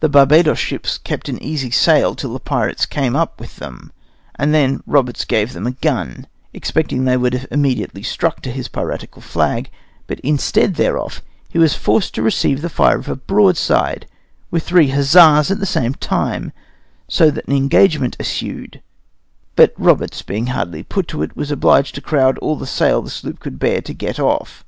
[0.00, 3.90] The Barbadoes ships kept an easy sail till the pirates came up with them,
[4.34, 8.68] and then Roberts gave them a gun, expecting they would have immediately struck to his
[8.68, 9.70] piratical flag;
[10.06, 14.06] but instead thereof, he was forced to receive the fire of a broadside,
[14.50, 16.52] with three huzzas at the same time,
[17.08, 18.82] so that an engagement ensued;
[19.56, 23.08] but Roberts, being hardly put to it, was obliged to crowd all the sail the
[23.08, 24.66] sloop would bear to get off.